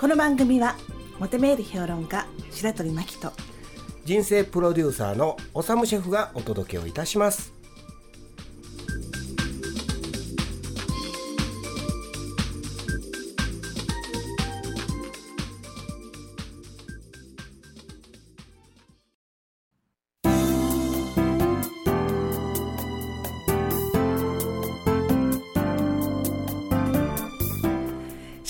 [0.00, 0.76] この番組は
[1.18, 3.32] モテメール評論家白鳥真希と
[4.06, 7.59] 人生プロデューサーのおさむシェフがお届けをいたします。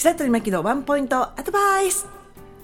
[0.03, 2.07] 白鳥真希のワンポイントアドバイス。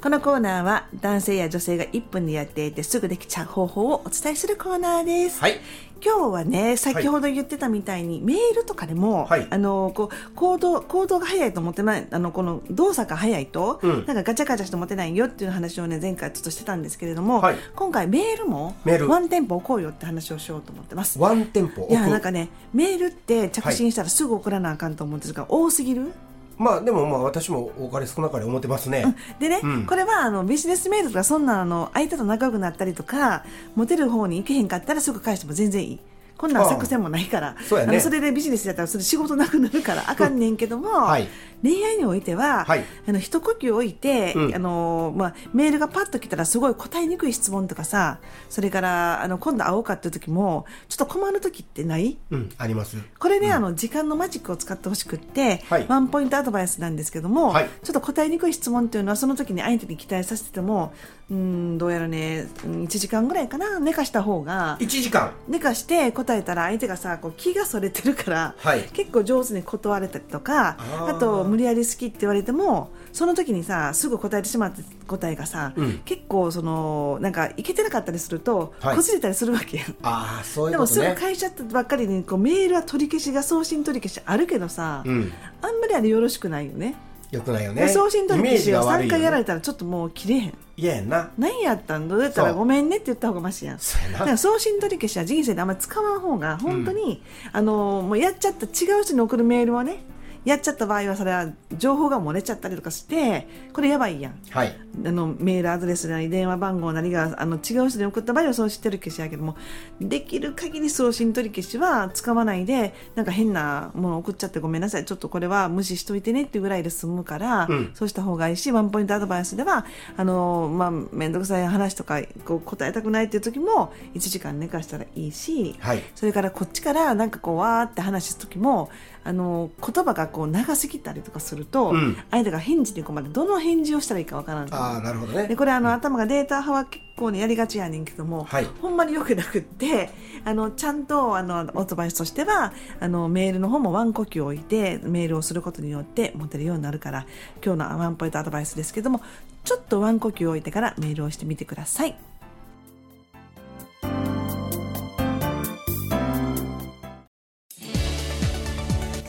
[0.02, 5.38] このコーナーは男性や女性が1分でやっていてすぐできちゃう方法をお伝えするコーナーです。
[5.42, 5.60] はい。
[6.02, 9.46] 今日はね、先ほど言ってたみたいに、メールとかでも、はい。
[9.50, 14.06] あの、こう、行動、行動が早いと思ってない、あの、この動作が早いと、うん。
[14.06, 17.56] なんかガチャガチャして持てないよっていう話をね、前回ちょっとしてたんですけれども、はい。
[17.74, 19.08] 今回メールも、メール。
[19.10, 21.18] ワンテンポ置こうよって話をしようと思ってます。
[21.18, 26.14] ワンテンポ置いや、くなんかね、メールって着信したらすぐ送らなあかんと思うんですが、多すぎる？
[26.58, 29.86] まあでもまあ私もお金少なかれ思ってますね、でね、うん。
[29.86, 36.00] これはあのビジネスメールとかそんなあの相手と仲良くなったりとかモテる方に行けへんかったらすぐ返しても全然いい。
[36.36, 37.56] こんなん作戦もないから。
[37.66, 37.98] そうやね。
[37.98, 41.28] それでビジネスやったらそれ仕事なくなるからあかんねんけども、はい
[41.66, 42.84] 恋愛においては、はい。
[43.08, 44.54] あの一呼吸置いて、うん。
[44.54, 48.18] あのまあ、メールがパッと来たらすごい答えにくい質問とかさ
[48.48, 52.16] それからあの今度会おうかっていう時もちょっと困る時ってない？
[52.30, 52.96] うんあります。
[53.18, 55.86] これね、あの時間のマジックを使ってほしくって、はい。
[55.88, 57.68] ワンポイントアドバイスなんですけども、はい。
[57.82, 60.92] ちょっと答えにくい質問っていうのはその時に相手に期待させてても
[61.30, 65.32] うんどうやらねうん1時間ぐらいかな寝かした方が1時間。
[65.48, 68.82] 寝かして答えたら相手がさこう気がそれてるから、はい。
[68.92, 75.98] 結構上手に断れたりとかあと無理やり好きって言われてもその時にさすぐ答えてしまった答えがさ、うん。
[76.04, 78.96] 結構そのなんかいけてなかったりすると、はい。
[78.96, 79.96] こじれたりするわけやん。
[80.02, 81.08] ああそういでもうことね。
[81.08, 85.32] すぐ返しちゃったばっかりにこうメールは取り消しが送信取り消しあるけどさ、うん。
[85.62, 86.94] あんまりあれよろしくないよね。
[87.30, 87.88] よくないよね。
[87.88, 90.54] 送信取り消しを3イメージが悪いよ回やられねたらちょっともう切れへん。
[90.76, 91.30] 嫌やんな。
[91.38, 92.22] 何やったんどう？
[92.22, 93.78] やったらごめんねって言った方がマシやん。
[94.12, 97.22] だから送信取り消しは人生であんまり使わん方が本当に、
[97.52, 100.00] あのもうやっちゃった違う人に送るメールをね
[100.46, 104.38] やっちゃった場合はそれは情報が漏れちゃったりとかしてこれやばいやん。
[104.50, 104.78] はい。
[105.04, 109.56] あのメールアドレスなり電話番号なりがあの違う人に送った場合は送信取り消しやけども
[110.00, 115.04] できる限り送信取り消しは使わないでなんか変なもの送っちゃってごめんなさい。
[115.04, 117.90] ちょっとこれは無視しといてねっていうぐらいで済むから、うん。
[117.94, 119.84] そうした方がいいしワンポイントアドバイスでは
[120.16, 126.02] あの、まあ、面倒くさい話とかこう答えたくないっていう時も1時間寝かしたらいいし、はい。
[126.14, 128.90] それからこっちからなんかこうわーって話す時も
[129.24, 132.16] あの言葉がこう長すぎたりとかすると、うん。
[132.30, 135.48] 相手が返事に困るどの返事をしたらいいかわからんああなるほどね。
[135.48, 138.66] でこれあの頭がデータ派は結構ねやりがちやねんけども、はい。
[138.82, 140.10] ほんまによくなくって
[140.44, 147.26] あのちゃんとあのアドバイスとしてはあのメールの方もワン呼吸を置いてメールをすることによって持てるようになるから
[147.64, 149.22] 今日のワンポイントアドバイスですけども
[149.64, 152.14] ちょっとワン呼吸を置いてからメールをしてみてください。